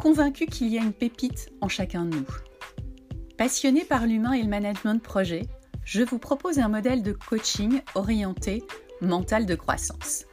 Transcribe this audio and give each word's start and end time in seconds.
convaincu 0.00 0.46
qu'il 0.46 0.68
y 0.68 0.78
a 0.78 0.82
une 0.82 0.94
pépite 0.94 1.52
en 1.60 1.68
chacun 1.68 2.06
de 2.06 2.16
nous. 2.16 2.26
Passionné 3.36 3.84
par 3.84 4.06
l'humain 4.06 4.32
et 4.32 4.42
le 4.42 4.48
management 4.48 4.94
de 4.94 5.00
projet, 5.00 5.42
je 5.84 6.02
vous 6.02 6.18
propose 6.18 6.58
un 6.58 6.68
modèle 6.68 7.02
de 7.02 7.12
coaching 7.12 7.82
orienté 7.94 8.64
mental 9.02 9.44
de 9.44 9.54
croissance. 9.54 10.24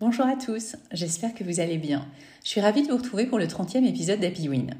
Bonjour 0.00 0.26
à 0.26 0.36
tous, 0.36 0.76
j'espère 0.90 1.34
que 1.34 1.44
vous 1.44 1.60
allez 1.60 1.78
bien. 1.78 2.08
Je 2.42 2.48
suis 2.48 2.62
ravie 2.62 2.82
de 2.82 2.88
vous 2.88 2.96
retrouver 2.96 3.26
pour 3.26 3.38
le 3.38 3.46
30e 3.46 3.84
épisode 3.84 4.20
d'Happy 4.20 4.48
Win. 4.48 4.74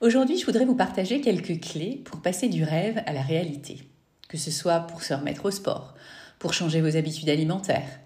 Aujourd'hui, 0.00 0.38
je 0.38 0.46
voudrais 0.46 0.64
vous 0.64 0.76
partager 0.76 1.20
quelques 1.20 1.60
clés 1.60 2.00
pour 2.04 2.22
passer 2.22 2.48
du 2.48 2.62
rêve 2.62 3.02
à 3.06 3.12
la 3.12 3.22
réalité, 3.22 3.82
que 4.28 4.38
ce 4.38 4.52
soit 4.52 4.80
pour 4.80 5.02
se 5.02 5.14
remettre 5.14 5.44
au 5.46 5.50
sport, 5.50 5.94
pour 6.38 6.52
changer 6.52 6.80
vos 6.80 6.96
habitudes 6.96 7.28
alimentaires, 7.28 8.00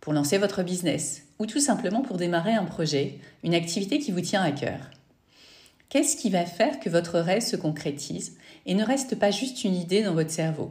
pour 0.00 0.12
lancer 0.12 0.38
votre 0.38 0.62
business 0.62 1.22
ou 1.38 1.46
tout 1.46 1.60
simplement 1.60 2.02
pour 2.02 2.16
démarrer 2.16 2.52
un 2.52 2.64
projet, 2.64 3.18
une 3.42 3.54
activité 3.54 3.98
qui 3.98 4.12
vous 4.12 4.20
tient 4.20 4.42
à 4.42 4.52
cœur. 4.52 4.90
Qu'est-ce 5.88 6.16
qui 6.16 6.30
va 6.30 6.46
faire 6.46 6.78
que 6.78 6.88
votre 6.88 7.18
rêve 7.18 7.42
se 7.42 7.56
concrétise 7.56 8.36
et 8.66 8.74
ne 8.74 8.84
reste 8.84 9.18
pas 9.18 9.30
juste 9.30 9.64
une 9.64 9.74
idée 9.74 10.02
dans 10.02 10.14
votre 10.14 10.30
cerveau? 10.30 10.70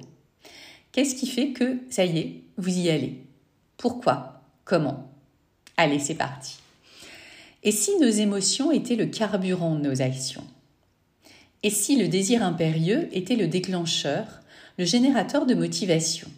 Qu'est-ce 0.91 1.15
qui 1.15 1.27
fait 1.27 1.49
que, 1.49 1.77
ça 1.89 2.05
y 2.05 2.19
est, 2.19 2.41
vous 2.57 2.77
y 2.77 2.89
allez? 2.89 3.21
Pourquoi? 3.77 4.41
Comment? 4.63 5.11
Allez, 5.77 5.99
c'est 5.99 6.15
parti. 6.15 6.57
Et 7.63 7.71
si 7.71 7.97
nos 7.99 8.09
émotions 8.09 8.71
étaient 8.71 8.95
le 8.95 9.07
carburant 9.07 9.75
de 9.75 9.81
nos 9.81 10.01
actions? 10.01 10.45
Et 11.63 11.69
si 11.69 11.97
le 11.97 12.07
désir 12.07 12.41
impérieux 12.41 13.09
était 13.11 13.35
le 13.35 13.47
déclencheur, 13.47 14.25
le 14.77 14.85
générateur 14.85 15.45
de 15.45 15.55
motivation? 15.55 16.29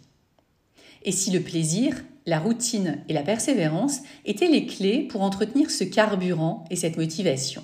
Et 1.03 1.11
si 1.11 1.31
le 1.31 1.41
plaisir, 1.41 1.95
la 2.25 2.39
routine 2.39 2.99
et 3.09 3.13
la 3.13 3.23
persévérance 3.23 3.99
étaient 4.25 4.47
les 4.47 4.65
clés 4.65 5.07
pour 5.09 5.21
entretenir 5.21 5.71
ce 5.71 5.83
carburant 5.83 6.65
et 6.69 6.75
cette 6.75 6.97
motivation? 6.97 7.63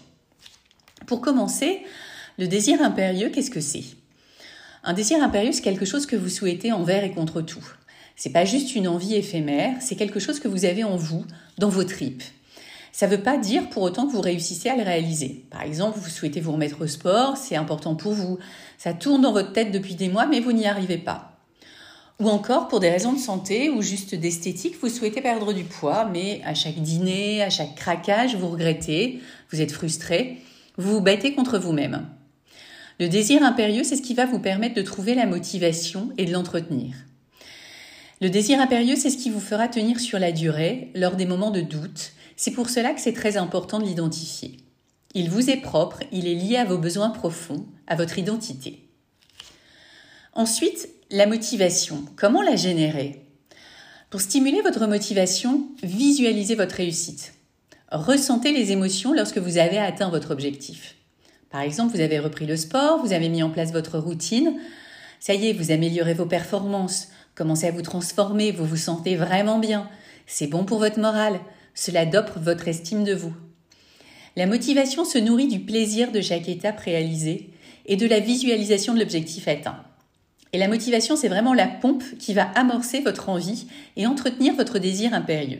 Pour 1.05 1.21
commencer, 1.21 1.81
le 2.37 2.47
désir 2.47 2.81
impérieux, 2.81 3.29
qu'est-ce 3.29 3.51
que 3.51 3.61
c'est? 3.61 3.83
Un 4.83 4.93
désir 4.93 5.21
impérieux, 5.21 5.51
c'est 5.51 5.61
quelque 5.61 5.85
chose 5.85 6.05
que 6.05 6.15
vous 6.15 6.29
souhaitez 6.29 6.71
envers 6.71 7.03
et 7.03 7.11
contre 7.11 7.41
tout. 7.41 7.65
C'est 8.15 8.31
pas 8.31 8.45
juste 8.45 8.75
une 8.75 8.87
envie 8.87 9.15
éphémère, 9.15 9.75
c'est 9.79 9.95
quelque 9.95 10.19
chose 10.19 10.39
que 10.39 10.47
vous 10.47 10.65
avez 10.65 10.83
en 10.83 10.95
vous, 10.95 11.25
dans 11.57 11.69
vos 11.69 11.83
tripes. 11.83 12.23
Ça 12.91 13.05
ne 13.05 13.15
veut 13.15 13.21
pas 13.21 13.37
dire 13.37 13.69
pour 13.69 13.83
autant 13.83 14.07
que 14.07 14.11
vous 14.11 14.21
réussissez 14.21 14.69
à 14.69 14.75
le 14.75 14.81
réaliser. 14.81 15.45
Par 15.51 15.61
exemple, 15.61 15.99
vous 15.99 16.09
souhaitez 16.09 16.41
vous 16.41 16.53
remettre 16.53 16.81
au 16.81 16.87
sport, 16.87 17.37
c'est 17.37 17.55
important 17.55 17.95
pour 17.95 18.13
vous. 18.13 18.39
Ça 18.79 18.93
tourne 18.93 19.21
dans 19.21 19.33
votre 19.33 19.53
tête 19.53 19.71
depuis 19.71 19.93
des 19.93 20.09
mois, 20.09 20.25
mais 20.25 20.39
vous 20.39 20.51
n'y 20.51 20.65
arrivez 20.65 20.97
pas. 20.97 21.36
Ou 22.19 22.29
encore 22.29 22.67
pour 22.67 22.79
des 22.79 22.89
raisons 22.89 23.13
de 23.13 23.19
santé 23.19 23.69
ou 23.69 23.83
juste 23.83 24.15
d'esthétique, 24.15 24.75
vous 24.81 24.89
souhaitez 24.89 25.21
perdre 25.21 25.53
du 25.53 25.63
poids, 25.63 26.05
mais 26.05 26.41
à 26.45 26.55
chaque 26.55 26.81
dîner, 26.81 27.43
à 27.43 27.51
chaque 27.51 27.75
craquage, 27.75 28.35
vous 28.35 28.49
regrettez, 28.49 29.19
vous 29.51 29.61
êtes 29.61 29.71
frustré, 29.71 30.37
vous 30.77 30.93
vous 30.93 31.01
battez 31.01 31.35
contre 31.35 31.59
vous-même. 31.59 32.07
Le 32.99 33.07
désir 33.07 33.43
impérieux, 33.43 33.83
c'est 33.83 33.95
ce 33.95 34.01
qui 34.01 34.15
va 34.15 34.25
vous 34.25 34.39
permettre 34.39 34.73
de 34.73 34.81
trouver 34.81 35.13
la 35.13 35.27
motivation 35.27 36.09
et 36.17 36.25
de 36.25 36.33
l'entretenir. 36.33 36.95
Le 38.19 38.31
désir 38.31 38.59
impérieux, 38.59 38.95
c'est 38.95 39.11
ce 39.11 39.17
qui 39.17 39.29
vous 39.29 39.39
fera 39.39 39.67
tenir 39.67 39.99
sur 39.99 40.17
la 40.17 40.31
durée 40.31 40.89
lors 40.95 41.15
des 41.15 41.27
moments 41.27 41.51
de 41.51 41.61
doute. 41.61 42.13
C'est 42.35 42.49
pour 42.49 42.71
cela 42.71 42.93
que 42.93 43.01
c'est 43.01 43.13
très 43.13 43.37
important 43.37 43.77
de 43.77 43.85
l'identifier. 43.85 44.57
Il 45.13 45.29
vous 45.29 45.51
est 45.51 45.61
propre, 45.61 45.99
il 46.11 46.27
est 46.27 46.33
lié 46.33 46.57
à 46.57 46.65
vos 46.65 46.79
besoins 46.79 47.11
profonds, 47.11 47.67
à 47.85 47.95
votre 47.95 48.17
identité. 48.17 48.86
Ensuite, 50.37 50.89
la 51.09 51.25
motivation. 51.25 52.05
Comment 52.15 52.43
la 52.43 52.55
générer? 52.55 53.23
Pour 54.11 54.21
stimuler 54.21 54.61
votre 54.61 54.85
motivation, 54.85 55.67
visualisez 55.81 56.53
votre 56.53 56.75
réussite. 56.75 57.33
Ressentez 57.91 58.51
les 58.51 58.71
émotions 58.71 59.13
lorsque 59.13 59.39
vous 59.39 59.57
avez 59.57 59.79
atteint 59.79 60.11
votre 60.11 60.29
objectif. 60.29 60.93
Par 61.49 61.61
exemple, 61.61 61.95
vous 61.95 62.01
avez 62.01 62.19
repris 62.19 62.45
le 62.45 62.55
sport, 62.55 63.03
vous 63.03 63.13
avez 63.13 63.29
mis 63.29 63.41
en 63.41 63.49
place 63.49 63.71
votre 63.71 63.97
routine, 63.97 64.59
ça 65.19 65.33
y 65.33 65.47
est, 65.47 65.53
vous 65.53 65.71
améliorez 65.71 66.13
vos 66.13 66.27
performances, 66.27 67.07
commencez 67.33 67.65
à 67.65 67.71
vous 67.71 67.81
transformer, 67.81 68.51
vous 68.51 68.65
vous 68.65 68.77
sentez 68.77 69.15
vraiment 69.15 69.57
bien. 69.57 69.89
C'est 70.27 70.45
bon 70.45 70.65
pour 70.65 70.77
votre 70.77 70.99
morale, 70.99 71.39
cela 71.73 72.05
dope 72.05 72.29
votre 72.39 72.67
estime 72.67 73.03
de 73.03 73.15
vous. 73.15 73.33
La 74.35 74.45
motivation 74.45 75.03
se 75.03 75.17
nourrit 75.17 75.47
du 75.47 75.61
plaisir 75.61 76.11
de 76.11 76.21
chaque 76.21 76.47
étape 76.47 76.81
réalisée 76.81 77.49
et 77.87 77.95
de 77.95 78.05
la 78.05 78.19
visualisation 78.19 78.93
de 78.93 78.99
l'objectif 78.99 79.47
atteint. 79.47 79.86
Et 80.53 80.57
la 80.57 80.67
motivation, 80.67 81.15
c'est 81.15 81.27
vraiment 81.27 81.53
la 81.53 81.67
pompe 81.67 82.03
qui 82.19 82.33
va 82.33 82.43
amorcer 82.55 83.01
votre 83.01 83.29
envie 83.29 83.67
et 83.95 84.07
entretenir 84.07 84.55
votre 84.55 84.79
désir 84.79 85.13
impérieux. 85.13 85.59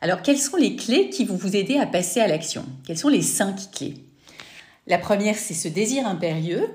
Alors, 0.00 0.22
quelles 0.22 0.38
sont 0.38 0.56
les 0.56 0.76
clés 0.76 1.08
qui 1.08 1.24
vont 1.24 1.36
vous 1.36 1.56
aider 1.56 1.78
à 1.78 1.86
passer 1.86 2.20
à 2.20 2.28
l'action? 2.28 2.64
Quelles 2.86 2.98
sont 2.98 3.08
les 3.08 3.22
cinq 3.22 3.70
clés? 3.72 3.94
La 4.86 4.98
première, 4.98 5.36
c'est 5.36 5.54
ce 5.54 5.68
désir 5.68 6.06
impérieux. 6.06 6.68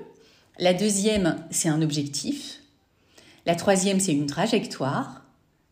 La 0.58 0.74
deuxième, 0.74 1.36
c'est 1.50 1.68
un 1.68 1.82
objectif. 1.82 2.58
La 3.46 3.54
troisième, 3.54 4.00
c'est 4.00 4.12
une 4.12 4.26
trajectoire. 4.26 5.24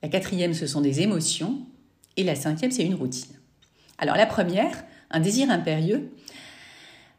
La 0.02 0.08
quatrième, 0.08 0.54
ce 0.54 0.66
sont 0.66 0.80
des 0.80 1.00
émotions. 1.02 1.58
Et 2.16 2.22
la 2.22 2.34
cinquième, 2.34 2.70
c'est 2.70 2.84
une 2.84 2.94
routine. 2.94 3.36
Alors, 3.98 4.16
la 4.16 4.26
première, 4.26 4.84
un 5.10 5.20
désir 5.20 5.50
impérieux. 5.50 6.10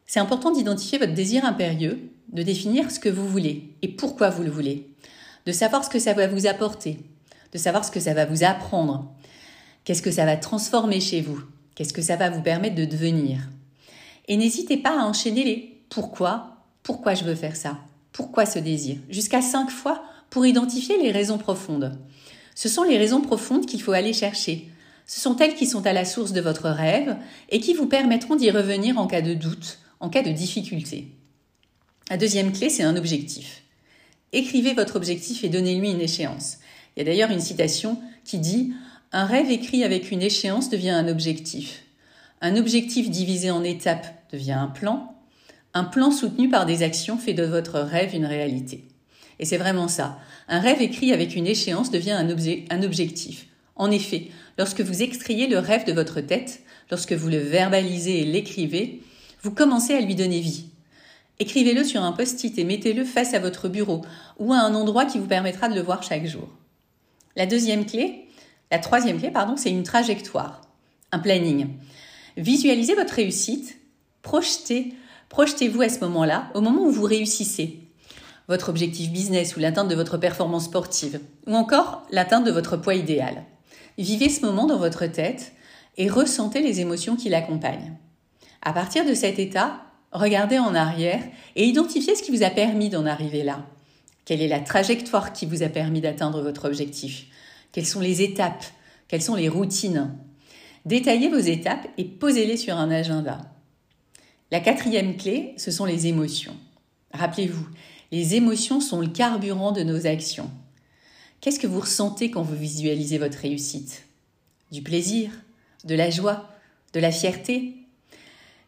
C'est 0.07 0.19
important 0.19 0.51
d'identifier 0.51 0.97
votre 0.97 1.13
désir 1.13 1.45
impérieux 1.45 2.11
de 2.31 2.43
définir 2.43 2.91
ce 2.91 2.99
que 2.99 3.09
vous 3.09 3.27
voulez 3.27 3.75
et 3.81 3.87
pourquoi 3.87 4.29
vous 4.29 4.43
le 4.43 4.51
voulez, 4.51 4.87
de 5.45 5.51
savoir 5.51 5.83
ce 5.83 5.89
que 5.89 5.99
ça 5.99 6.13
va 6.13 6.27
vous 6.27 6.47
apporter, 6.47 6.99
de 7.51 7.57
savoir 7.57 7.83
ce 7.83 7.91
que 7.91 7.99
ça 7.99 8.13
va 8.13 8.25
vous 8.25 8.43
apprendre, 8.43 9.11
qu'est-ce 9.83 10.01
que 10.01 10.11
ça 10.11 10.25
va 10.25 10.37
transformer 10.37 10.99
chez 10.99 11.21
vous, 11.21 11.41
qu'est-ce 11.75 11.93
que 11.93 12.01
ça 12.01 12.15
va 12.15 12.29
vous 12.29 12.41
permettre 12.41 12.75
de 12.75 12.85
devenir? 12.85 13.49
Et 14.27 14.37
n'hésitez 14.37 14.77
pas 14.77 15.01
à 15.01 15.05
enchaîner 15.05 15.43
les 15.43 15.83
pourquoi, 15.89 16.57
pourquoi 16.83 17.15
je 17.15 17.25
veux 17.25 17.35
faire 17.35 17.55
ça, 17.55 17.77
pourquoi 18.13 18.45
ce 18.45 18.59
désir, 18.59 18.97
jusqu'à 19.09 19.41
cinq 19.41 19.69
fois 19.69 20.03
pour 20.29 20.45
identifier 20.45 20.97
les 21.01 21.11
raisons 21.11 21.37
profondes. 21.37 21.97
Ce 22.55 22.69
sont 22.69 22.83
les 22.83 22.97
raisons 22.97 23.21
profondes 23.21 23.65
qu'il 23.65 23.81
faut 23.81 23.91
aller 23.91 24.13
chercher. 24.13 24.69
Ce 25.05 25.19
sont 25.19 25.35
elles 25.37 25.55
qui 25.55 25.67
sont 25.67 25.85
à 25.85 25.93
la 25.93 26.05
source 26.05 26.31
de 26.31 26.39
votre 26.39 26.69
rêve 26.69 27.17
et 27.49 27.59
qui 27.59 27.73
vous 27.73 27.87
permettront 27.87 28.35
d'y 28.35 28.51
revenir 28.51 28.97
en 28.97 29.07
cas 29.07 29.21
de 29.21 29.33
doute, 29.33 29.79
en 29.99 30.09
cas 30.09 30.21
de 30.21 30.31
difficulté. 30.31 31.11
La 32.11 32.17
deuxième 32.17 32.51
clé, 32.51 32.69
c'est 32.69 32.83
un 32.83 32.97
objectif. 32.97 33.63
Écrivez 34.33 34.73
votre 34.73 34.97
objectif 34.97 35.45
et 35.45 35.49
donnez-lui 35.49 35.91
une 35.91 36.01
échéance. 36.01 36.57
Il 36.93 36.99
y 36.99 37.01
a 37.03 37.05
d'ailleurs 37.05 37.31
une 37.31 37.39
citation 37.39 37.97
qui 38.25 38.37
dit 38.37 38.73
Un 39.13 39.23
rêve 39.23 39.49
écrit 39.49 39.85
avec 39.85 40.11
une 40.11 40.21
échéance 40.21 40.69
devient 40.69 40.89
un 40.89 41.07
objectif. 41.07 41.83
Un 42.41 42.57
objectif 42.57 43.09
divisé 43.09 43.49
en 43.49 43.63
étapes 43.63 44.07
devient 44.33 44.51
un 44.51 44.67
plan. 44.67 45.15
Un 45.73 45.85
plan 45.85 46.11
soutenu 46.11 46.49
par 46.49 46.65
des 46.65 46.83
actions 46.83 47.17
fait 47.17 47.33
de 47.33 47.45
votre 47.45 47.79
rêve 47.79 48.13
une 48.13 48.25
réalité. 48.25 48.83
Et 49.39 49.45
c'est 49.45 49.55
vraiment 49.55 49.87
ça. 49.87 50.19
Un 50.49 50.59
rêve 50.59 50.81
écrit 50.81 51.13
avec 51.13 51.37
une 51.37 51.47
échéance 51.47 51.91
devient 51.91 52.11
un, 52.11 52.83
objectif. 52.83 53.45
En 53.77 53.89
effet, 53.89 54.27
lorsque 54.57 54.81
vous 54.81 55.01
extrayez 55.01 55.47
le 55.47 55.59
rêve 55.59 55.85
de 55.85 55.93
votre 55.93 56.19
tête, 56.19 56.59
lorsque 56.89 57.13
vous 57.13 57.29
le 57.29 57.37
verbalisez 57.37 58.23
et 58.23 58.25
l'écrivez, 58.25 59.01
vous 59.43 59.51
commencez 59.51 59.93
à 59.93 60.01
lui 60.01 60.15
donner 60.15 60.41
vie. 60.41 60.70
Écrivez-le 61.41 61.83
sur 61.83 62.03
un 62.03 62.11
post-it 62.11 62.55
et 62.59 62.63
mettez-le 62.63 63.03
face 63.03 63.33
à 63.33 63.39
votre 63.39 63.67
bureau 63.67 64.05
ou 64.37 64.53
à 64.53 64.59
un 64.59 64.75
endroit 64.75 65.05
qui 65.05 65.17
vous 65.17 65.25
permettra 65.25 65.69
de 65.69 65.73
le 65.73 65.81
voir 65.81 66.03
chaque 66.03 66.27
jour. 66.27 66.47
La 67.35 67.47
deuxième 67.47 67.87
clé, 67.87 68.27
la 68.69 68.77
troisième 68.77 69.17
clé, 69.17 69.31
pardon, 69.31 69.57
c'est 69.57 69.71
une 69.71 69.81
trajectoire, 69.81 70.61
un 71.11 71.17
planning. 71.17 71.69
Visualisez 72.37 72.93
votre 72.93 73.15
réussite, 73.15 73.79
projetez, 74.21 74.93
projetez-vous 75.29 75.81
à 75.81 75.89
ce 75.89 76.01
moment-là, 76.01 76.51
au 76.53 76.61
moment 76.61 76.83
où 76.83 76.91
vous 76.91 77.05
réussissez. 77.05 77.79
Votre 78.47 78.69
objectif 78.69 79.09
business 79.09 79.55
ou 79.55 79.61
l'atteinte 79.61 79.87
de 79.87 79.95
votre 79.95 80.17
performance 80.17 80.65
sportive, 80.65 81.21
ou 81.47 81.55
encore 81.55 82.03
l'atteinte 82.11 82.43
de 82.43 82.51
votre 82.51 82.77
poids 82.77 82.93
idéal. 82.93 83.45
Vivez 83.97 84.29
ce 84.29 84.45
moment 84.45 84.67
dans 84.67 84.77
votre 84.77 85.07
tête 85.07 85.53
et 85.97 86.07
ressentez 86.07 86.61
les 86.61 86.81
émotions 86.81 87.15
qui 87.15 87.29
l'accompagnent. 87.29 87.97
À 88.61 88.73
partir 88.73 89.07
de 89.07 89.15
cet 89.15 89.39
état, 89.39 89.81
regardez 90.11 90.59
en 90.59 90.75
arrière 90.75 91.23
et 91.55 91.65
identifiez 91.65 92.15
ce 92.15 92.23
qui 92.23 92.31
vous 92.31 92.43
a 92.43 92.49
permis 92.49 92.89
d'en 92.89 93.05
arriver 93.05 93.43
là. 93.43 93.65
Quelle 94.25 94.41
est 94.41 94.47
la 94.47 94.59
trajectoire 94.59 95.33
qui 95.33 95.45
vous 95.45 95.63
a 95.63 95.69
permis 95.69 96.01
d'atteindre 96.01 96.41
votre 96.41 96.65
objectif? 96.65 97.25
Quelles 97.71 97.85
sont 97.85 97.99
les 97.99 98.21
étapes? 98.21 98.63
Quelles 99.07 99.21
sont 99.21 99.35
les 99.35 99.49
routines? 99.49 100.15
Détaillez 100.85 101.29
vos 101.29 101.37
étapes 101.37 101.87
et 101.97 102.05
posez-les 102.05 102.57
sur 102.57 102.77
un 102.77 102.91
agenda. 102.91 103.39
La 104.51 104.59
quatrième 104.59 105.15
clé, 105.17 105.53
ce 105.57 105.71
sont 105.71 105.85
les 105.85 106.07
émotions. 106.07 106.55
Rappelez-vous, 107.13 107.67
les 108.11 108.35
émotions 108.35 108.81
sont 108.81 108.99
le 108.99 109.07
carburant 109.07 109.71
de 109.71 109.83
nos 109.83 110.05
actions. 110.07 110.49
Qu'est-ce 111.39 111.59
que 111.59 111.67
vous 111.67 111.79
ressentez 111.79 112.31
quand 112.31 112.43
vous 112.43 112.55
visualisez 112.55 113.17
votre 113.17 113.37
réussite? 113.37 114.03
Du 114.71 114.81
plaisir 114.81 115.31
De 115.85 115.95
la 115.95 116.09
joie 116.09 116.49
De 116.93 116.99
la 116.99 117.11
fierté? 117.11 117.80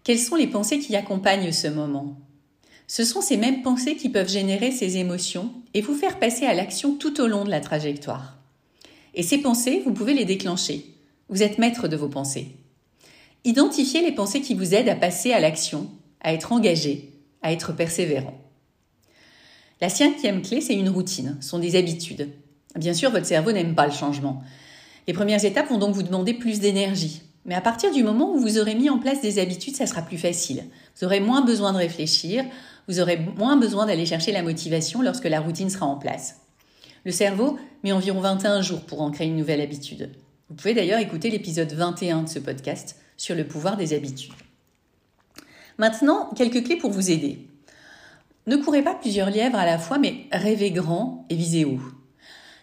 Quelles 0.03 0.19
sont 0.19 0.35
les 0.35 0.47
pensées 0.47 0.79
qui 0.79 0.97
accompagnent 0.97 1.53
ce 1.53 1.67
moment? 1.67 2.17
Ce 2.87 3.05
sont 3.05 3.21
ces 3.21 3.37
mêmes 3.37 3.61
pensées 3.61 3.95
qui 3.95 4.09
peuvent 4.09 4.29
générer 4.29 4.71
ces 4.71 4.97
émotions 4.97 5.53
et 5.73 5.79
vous 5.79 5.95
faire 5.95 6.19
passer 6.19 6.45
à 6.45 6.53
l'action 6.53 6.95
tout 6.95 7.21
au 7.21 7.27
long 7.27 7.45
de 7.45 7.49
la 7.49 7.61
trajectoire. 7.61 8.37
Et 9.13 9.23
ces 9.23 9.37
pensées, 9.37 9.81
vous 9.85 9.93
pouvez 9.93 10.13
les 10.13 10.25
déclencher. 10.25 10.93
Vous 11.29 11.41
êtes 11.41 11.57
maître 11.57 11.87
de 11.87 11.95
vos 11.95 12.09
pensées. 12.09 12.57
Identifiez 13.45 14.01
les 14.01 14.11
pensées 14.11 14.41
qui 14.41 14.55
vous 14.55 14.75
aident 14.75 14.89
à 14.89 14.95
passer 14.95 15.31
à 15.31 15.39
l'action, 15.39 15.89
à 16.19 16.33
être 16.33 16.51
engagé, 16.51 17.11
à 17.41 17.53
être 17.53 17.73
persévérant. 17.73 18.37
La 19.79 19.87
cinquième 19.87 20.41
clé, 20.41 20.59
c'est 20.59 20.75
une 20.75 20.89
routine, 20.89 21.37
sont 21.41 21.59
des 21.59 21.77
habitudes. 21.77 22.29
Bien 22.75 22.93
sûr, 22.93 23.09
votre 23.09 23.25
cerveau 23.25 23.53
n'aime 23.53 23.75
pas 23.75 23.87
le 23.87 23.93
changement. 23.93 24.43
Les 25.07 25.13
premières 25.13 25.45
étapes 25.45 25.69
vont 25.69 25.77
donc 25.77 25.95
vous 25.95 26.03
demander 26.03 26.33
plus 26.33 26.59
d'énergie. 26.59 27.21
Mais 27.45 27.55
à 27.55 27.61
partir 27.61 27.91
du 27.91 28.03
moment 28.03 28.33
où 28.33 28.39
vous 28.39 28.57
aurez 28.57 28.75
mis 28.75 28.89
en 28.89 28.99
place 28.99 29.21
des 29.21 29.39
habitudes, 29.39 29.75
ça 29.75 29.85
sera 29.85 30.01
plus 30.01 30.17
facile. 30.17 30.63
Vous 30.97 31.05
aurez 31.05 31.19
moins 31.19 31.41
besoin 31.41 31.73
de 31.73 31.77
réfléchir, 31.77 32.45
vous 32.87 32.99
aurez 32.99 33.17
moins 33.17 33.57
besoin 33.57 33.85
d'aller 33.85 34.05
chercher 34.05 34.31
la 34.31 34.43
motivation 34.43 35.01
lorsque 35.01 35.25
la 35.25 35.41
routine 35.41 35.69
sera 35.69 35.85
en 35.85 35.97
place. 35.97 36.37
Le 37.05 37.11
cerveau 37.11 37.57
met 37.83 37.91
environ 37.91 38.21
21 38.21 38.61
jours 38.61 38.81
pour 38.81 39.01
en 39.01 39.11
créer 39.11 39.27
une 39.27 39.35
nouvelle 39.35 39.61
habitude. 39.61 40.11
Vous 40.49 40.55
pouvez 40.55 40.73
d'ailleurs 40.73 40.99
écouter 40.99 41.29
l'épisode 41.29 41.71
21 41.71 42.23
de 42.23 42.29
ce 42.29 42.39
podcast 42.39 42.97
sur 43.17 43.35
le 43.35 43.45
pouvoir 43.45 43.75
des 43.75 43.93
habitudes. 43.93 44.31
Maintenant, 45.77 46.29
quelques 46.35 46.63
clés 46.63 46.77
pour 46.77 46.91
vous 46.91 47.11
aider. 47.11 47.47
Ne 48.47 48.57
courez 48.57 48.83
pas 48.83 48.93
plusieurs 48.93 49.29
lièvres 49.29 49.57
à 49.57 49.65
la 49.65 49.79
fois, 49.79 49.97
mais 49.97 50.27
rêvez 50.31 50.71
grand 50.71 51.25
et 51.29 51.35
visez 51.35 51.65
haut. 51.65 51.79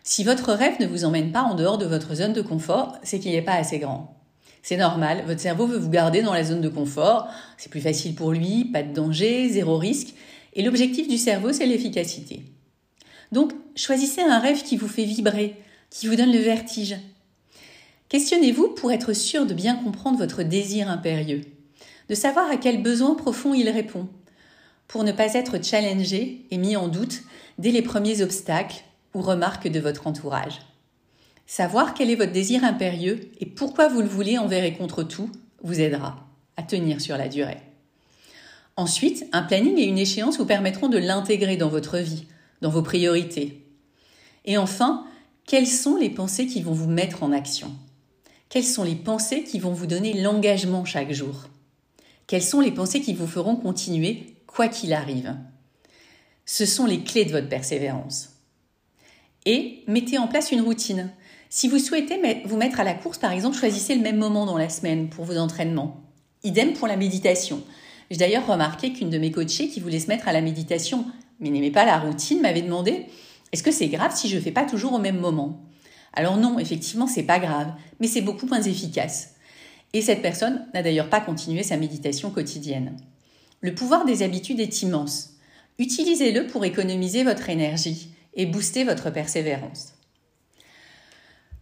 Si 0.02 0.24
votre 0.24 0.52
rêve 0.52 0.80
ne 0.80 0.86
vous 0.86 1.04
emmène 1.04 1.32
pas 1.32 1.42
en 1.42 1.54
dehors 1.54 1.78
de 1.78 1.86
votre 1.86 2.14
zone 2.14 2.32
de 2.32 2.42
confort, 2.42 2.98
c'est 3.02 3.18
qu'il 3.18 3.32
n'est 3.32 3.42
pas 3.42 3.54
assez 3.54 3.78
grand. 3.78 4.19
C'est 4.62 4.76
normal, 4.76 5.24
votre 5.26 5.40
cerveau 5.40 5.66
veut 5.66 5.78
vous 5.78 5.88
garder 5.88 6.22
dans 6.22 6.34
la 6.34 6.44
zone 6.44 6.60
de 6.60 6.68
confort, 6.68 7.28
c'est 7.56 7.70
plus 7.70 7.80
facile 7.80 8.14
pour 8.14 8.32
lui, 8.32 8.66
pas 8.66 8.82
de 8.82 8.92
danger, 8.92 9.48
zéro 9.48 9.78
risque, 9.78 10.14
et 10.54 10.62
l'objectif 10.62 11.08
du 11.08 11.16
cerveau, 11.16 11.52
c'est 11.52 11.66
l'efficacité. 11.66 12.42
Donc, 13.32 13.52
choisissez 13.74 14.20
un 14.20 14.38
rêve 14.38 14.62
qui 14.62 14.76
vous 14.76 14.88
fait 14.88 15.04
vibrer, 15.04 15.56
qui 15.88 16.08
vous 16.08 16.16
donne 16.16 16.32
le 16.32 16.38
vertige. 16.38 16.96
Questionnez-vous 18.08 18.68
pour 18.68 18.92
être 18.92 19.12
sûr 19.12 19.46
de 19.46 19.54
bien 19.54 19.76
comprendre 19.76 20.18
votre 20.18 20.42
désir 20.42 20.90
impérieux, 20.90 21.42
de 22.08 22.14
savoir 22.14 22.50
à 22.50 22.56
quel 22.56 22.82
besoin 22.82 23.14
profond 23.14 23.54
il 23.54 23.68
répond, 23.70 24.08
pour 24.88 25.04
ne 25.04 25.12
pas 25.12 25.34
être 25.34 25.64
challengé 25.64 26.44
et 26.50 26.58
mis 26.58 26.76
en 26.76 26.88
doute 26.88 27.22
dès 27.58 27.70
les 27.70 27.82
premiers 27.82 28.22
obstacles 28.22 28.82
ou 29.14 29.22
remarques 29.22 29.68
de 29.68 29.78
votre 29.78 30.08
entourage. 30.08 30.60
Savoir 31.50 31.94
quel 31.94 32.10
est 32.10 32.14
votre 32.14 32.30
désir 32.30 32.62
impérieux 32.62 33.28
et 33.40 33.44
pourquoi 33.44 33.88
vous 33.88 34.02
le 34.02 34.06
voulez 34.06 34.38
envers 34.38 34.62
et 34.62 34.72
contre 34.72 35.02
tout 35.02 35.28
vous 35.64 35.80
aidera 35.80 36.24
à 36.56 36.62
tenir 36.62 37.00
sur 37.00 37.16
la 37.16 37.26
durée. 37.26 37.58
Ensuite, 38.76 39.26
un 39.32 39.42
planning 39.42 39.76
et 39.76 39.88
une 39.88 39.98
échéance 39.98 40.38
vous 40.38 40.46
permettront 40.46 40.86
de 40.88 40.96
l'intégrer 40.96 41.56
dans 41.56 41.68
votre 41.68 41.98
vie, 41.98 42.26
dans 42.60 42.70
vos 42.70 42.82
priorités. 42.82 43.66
Et 44.44 44.58
enfin, 44.58 45.04
quelles 45.44 45.66
sont 45.66 45.96
les 45.96 46.08
pensées 46.08 46.46
qui 46.46 46.62
vont 46.62 46.72
vous 46.72 46.88
mettre 46.88 47.24
en 47.24 47.32
action? 47.32 47.72
Quelles 48.48 48.62
sont 48.62 48.84
les 48.84 48.94
pensées 48.94 49.42
qui 49.42 49.58
vont 49.58 49.72
vous 49.72 49.88
donner 49.88 50.12
l'engagement 50.22 50.84
chaque 50.84 51.10
jour? 51.10 51.48
Quelles 52.28 52.44
sont 52.44 52.60
les 52.60 52.70
pensées 52.70 53.00
qui 53.00 53.12
vous 53.12 53.26
feront 53.26 53.56
continuer 53.56 54.36
quoi 54.46 54.68
qu'il 54.68 54.92
arrive? 54.92 55.34
Ce 56.46 56.64
sont 56.64 56.86
les 56.86 57.02
clés 57.02 57.24
de 57.24 57.32
votre 57.32 57.48
persévérance. 57.48 58.36
Et 59.46 59.82
mettez 59.88 60.16
en 60.16 60.28
place 60.28 60.52
une 60.52 60.60
routine. 60.60 61.10
Si 61.52 61.66
vous 61.66 61.80
souhaitez 61.80 62.44
vous 62.44 62.56
mettre 62.56 62.78
à 62.78 62.84
la 62.84 62.94
course, 62.94 63.18
par 63.18 63.32
exemple, 63.32 63.58
choisissez 63.58 63.96
le 63.96 64.02
même 64.02 64.18
moment 64.18 64.46
dans 64.46 64.56
la 64.56 64.68
semaine 64.68 65.08
pour 65.08 65.24
vos 65.24 65.36
entraînements. 65.36 66.00
Idem 66.44 66.74
pour 66.74 66.86
la 66.86 66.96
méditation. 66.96 67.64
J'ai 68.08 68.18
d'ailleurs 68.18 68.46
remarqué 68.46 68.92
qu'une 68.92 69.10
de 69.10 69.18
mes 69.18 69.32
coachées 69.32 69.68
qui 69.68 69.80
voulait 69.80 69.98
se 69.98 70.06
mettre 70.06 70.28
à 70.28 70.32
la 70.32 70.42
méditation, 70.42 71.04
mais 71.40 71.50
n'aimait 71.50 71.72
pas 71.72 71.84
la 71.84 71.98
routine, 71.98 72.40
m'avait 72.40 72.62
demandé 72.62 73.06
est-ce 73.50 73.64
que 73.64 73.72
c'est 73.72 73.88
grave 73.88 74.14
si 74.14 74.28
je 74.28 74.36
ne 74.36 74.40
fais 74.40 74.52
pas 74.52 74.64
toujours 74.64 74.92
au 74.92 75.00
même 75.00 75.18
moment? 75.18 75.60
Alors 76.12 76.36
non, 76.36 76.60
effectivement, 76.60 77.08
c'est 77.08 77.24
pas 77.24 77.40
grave, 77.40 77.72
mais 77.98 78.06
c'est 78.06 78.20
beaucoup 78.20 78.46
moins 78.46 78.62
efficace. 78.62 79.34
Et 79.92 80.02
cette 80.02 80.22
personne 80.22 80.68
n'a 80.72 80.84
d'ailleurs 80.84 81.10
pas 81.10 81.20
continué 81.20 81.64
sa 81.64 81.76
méditation 81.76 82.30
quotidienne. 82.30 82.96
Le 83.60 83.74
pouvoir 83.74 84.04
des 84.04 84.22
habitudes 84.22 84.60
est 84.60 84.82
immense. 84.82 85.30
Utilisez-le 85.80 86.46
pour 86.46 86.64
économiser 86.64 87.24
votre 87.24 87.50
énergie 87.50 88.10
et 88.34 88.46
booster 88.46 88.84
votre 88.84 89.10
persévérance. 89.10 89.94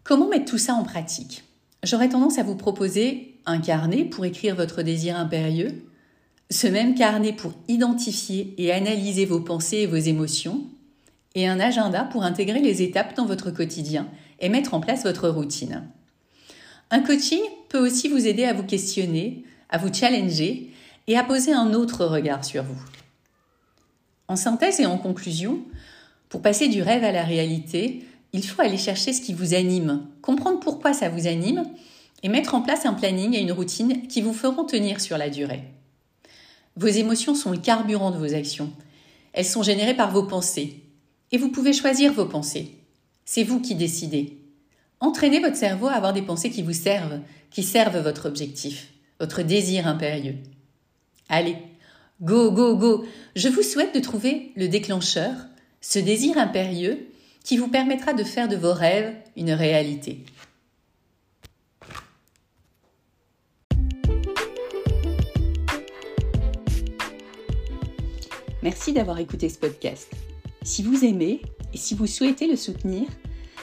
Comment 0.09 0.31
mettre 0.31 0.47
tout 0.47 0.57
ça 0.57 0.73
en 0.73 0.85
pratique? 0.85 1.45
J'aurais 1.85 2.09
tendance 2.09 2.39
à 2.39 2.43
vous 2.43 2.55
proposer 2.55 3.35
un 3.45 3.61
carnet 3.61 4.07
pour 4.07 4.25
écrire 4.25 4.57
votre 4.57 4.81
désir 4.81 5.19
impérieux, 5.19 5.85
ce 6.51 6.67
même 6.67 6.95
carnet 6.95 7.35
pour 7.35 7.53
identifier 7.69 8.55
et 8.57 8.73
analyser 8.73 9.27
vos 9.27 9.41
pensées 9.41 9.81
et 9.81 9.87
vos 9.87 9.97
émotions, 9.97 10.65
et 11.35 11.47
un 11.47 11.61
agenda 11.61 12.05
pour 12.05 12.23
intégrer 12.23 12.61
les 12.61 12.81
étapes 12.81 13.17
dans 13.17 13.27
votre 13.27 13.51
quotidien 13.51 14.09
et 14.41 14.49
mettre 14.49 14.73
en 14.73 14.81
place 14.81 15.03
votre 15.03 15.29
routine. 15.29 15.87
Un 16.91 17.01
coaching 17.01 17.43
peut 17.69 17.87
aussi 17.87 18.09
vous 18.09 18.27
aider 18.27 18.47
à 18.47 18.55
vous 18.55 18.65
questionner, 18.65 19.45
à 19.69 19.77
vous 19.77 19.93
challenger 19.93 20.73
et 21.07 21.19
à 21.19 21.23
poser 21.23 21.53
un 21.53 21.75
autre 21.75 22.07
regard 22.07 22.47
sur 22.47 22.63
vous. 22.63 22.81
En 24.27 24.37
synthèse 24.37 24.81
et 24.81 24.87
en 24.87 24.97
conclusion, 24.97 25.61
pour 26.31 26.41
passer 26.41 26.69
du 26.69 26.81
rêve 26.81 27.05
à 27.05 27.13
la 27.13 27.25
réalité, 27.25 28.07
il 28.33 28.45
faut 28.45 28.63
aller 28.63 28.79
chercher 28.79 29.13
ce 29.13 29.21
qui 29.21 29.33
vous 29.33 29.55
anime, 29.55 30.07
comprendre 30.23 30.61
pourquoi 30.61 30.93
ça 30.93 31.09
vous 31.09 31.27
anime 31.27 31.65
et 32.23 32.29
mettre 32.29 32.55
en 32.55 32.63
place 32.63 32.85
un 32.85 32.95
planning 32.95 33.35
et 33.35 33.41
une 33.41 33.53
routine 33.53 34.07
qui 34.07 34.21
vous 34.21 34.33
feront 34.33 34.65
tenir 34.65 35.01
sur 35.01 35.17
la 35.19 35.31
durée. 35.31 35.63
Vos 36.77 36.89
émotions 36.89 37.35
sont 37.35 37.51
le 37.51 37.59
carburant 37.59 38.11
de 38.11 38.19
vos 38.19 38.35
actions. 38.35 38.71
Elles 39.33 39.45
sont 39.45 39.63
générées 39.63 39.97
par 39.97 40.13
vos 40.13 40.25
pensées. 40.25 40.83
Et 41.33 41.39
vous 41.39 41.51
pouvez 41.51 41.73
choisir 41.73 42.13
vos 42.13 42.25
pensées. 42.25 42.76
C'est 43.25 43.45
vous 43.45 43.61
qui 43.61 43.75
décidez. 43.75 44.38
Entraînez 45.00 45.41
votre 45.41 45.57
cerveau 45.57 45.87
à 45.87 45.93
avoir 45.93 46.12
des 46.12 46.23
pensées 46.23 46.50
qui 46.50 46.62
vous 46.62 46.73
servent, 46.73 47.21
qui 47.50 47.62
servent 47.62 47.99
votre 47.99 48.26
objectif, 48.26 48.88
votre 49.21 49.43
désir 49.43 49.87
impérieux. 49.87 50.37
Allez, 51.29 51.57
go, 52.23 52.50
go, 52.50 52.76
go. 52.76 53.05
Je 53.37 53.49
vous 53.49 53.62
souhaite 53.62 53.95
de 53.95 54.00
trouver 54.00 54.52
le 54.57 54.69
déclencheur, 54.69 55.35
ce 55.81 55.99
désir 55.99 56.38
impérieux 56.38 57.09
qui 57.45 57.57
vous 57.57 57.68
permettra 57.68 58.12
de 58.12 58.25
faire 58.25 58.49
de 58.49 58.57
vos 58.57 58.73
rêves 58.73 59.14
une 59.37 59.52
réalité. 59.52 60.25
Merci 68.62 68.92
d'avoir 68.92 69.18
écouté 69.18 69.49
ce 69.49 69.59
podcast. 69.59 70.12
Si 70.62 70.83
vous 70.83 71.04
aimez 71.04 71.40
et 71.73 71.78
si 71.78 71.95
vous 71.95 72.07
souhaitez 72.07 72.47
le 72.47 72.57
soutenir, 72.57 73.07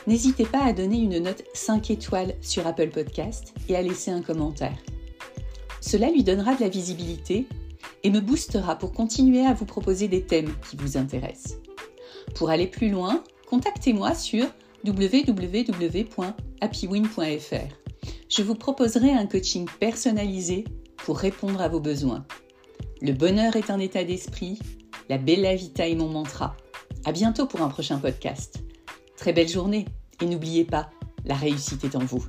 n'hésitez 0.08 0.46
pas 0.46 0.64
à 0.64 0.74
donner 0.74 0.98
une 0.98 1.20
note 1.20 1.44
5 1.54 1.92
étoiles 1.92 2.34
sur 2.42 2.66
Apple 2.66 2.90
Podcast 2.90 3.54
et 3.68 3.76
à 3.76 3.82
laisser 3.82 4.12
un 4.12 4.22
commentaire. 4.22 4.78
Cela 5.82 6.10
lui 6.10 6.24
donnera 6.24 6.56
de 6.56 6.62
la 6.62 6.70
visibilité 6.70 7.46
et 8.04 8.10
me 8.10 8.22
boostera 8.22 8.78
pour 8.78 8.94
continuer 8.94 9.46
à 9.46 9.54
vous 9.54 9.66
proposer 9.66 10.08
des 10.08 10.24
thèmes 10.24 10.54
qui 10.70 10.78
vous 10.78 10.98
intéressent. 10.98 11.58
Pour 12.34 12.50
aller 12.50 12.68
plus 12.68 12.90
loin, 12.90 13.24
contactez-moi 13.48 14.16
sur 14.16 14.46
www.happywin.fr. 14.86 17.76
Je 18.30 18.44
vous 18.44 18.56
proposerai 18.56 19.12
un 19.12 19.26
coaching 19.26 19.68
personnalisé 19.80 20.66
pour 20.98 21.18
répondre 21.18 21.62
à 21.62 21.68
vos 21.68 21.80
besoins. 21.80 22.26
Le 23.02 23.14
bonheur 23.14 23.56
est 23.56 23.70
un 23.70 23.80
état 23.80 24.04
d'esprit, 24.04 24.60
la 25.10 25.18
bella 25.18 25.56
vita 25.56 25.88
est 25.88 25.96
mon 25.96 26.10
mantra. 26.10 26.56
À 27.06 27.12
bientôt 27.12 27.46
pour 27.46 27.62
un 27.62 27.70
prochain 27.70 28.00
podcast. 28.00 28.64
Très 29.18 29.34
belle 29.34 29.50
journée 29.50 29.86
et 30.22 30.26
n'oubliez 30.26 30.66
pas, 30.66 30.90
la 31.26 31.36
réussite 31.36 31.84
est 31.84 31.96
en 31.96 32.04
vous. 32.04 32.26